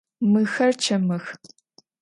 [0.31, 1.25] Мыхэр чэмых.